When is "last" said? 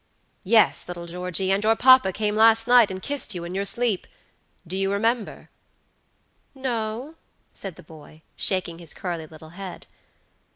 2.35-2.65